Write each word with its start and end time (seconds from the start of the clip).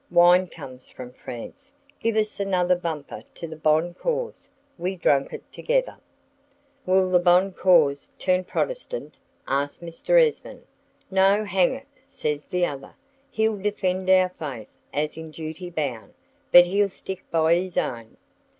Wine 0.09 0.47
comes 0.47 0.89
from 0.89 1.11
France; 1.11 1.71
give 1.99 2.15
us 2.15 2.39
another 2.39 2.75
bumper 2.75 3.21
to 3.35 3.47
the 3.47 3.55
bonne 3.55 3.93
cause." 3.93 4.49
We 4.79 4.95
drank 4.95 5.31
it 5.31 5.43
together. 5.53 5.99
"Will 6.87 7.11
the 7.11 7.19
bonne 7.19 7.51
cause 7.53 8.09
turn 8.17 8.43
Protestant?" 8.45 9.19
asked 9.47 9.81
Mr. 9.83 10.19
Esmond. 10.19 10.65
"No, 11.11 11.43
hang 11.43 11.75
it," 11.75 11.85
says 12.07 12.45
the 12.45 12.65
other, 12.65 12.95
"he'll 13.29 13.57
defend 13.57 14.09
our 14.09 14.29
Faith 14.29 14.69
as 14.91 15.17
in 15.17 15.29
duty 15.29 15.69
bound, 15.69 16.15
but 16.51 16.65
he'll 16.65 16.89
stick 16.89 17.23
by 17.29 17.53
his 17.59 17.77
own. 17.77 18.17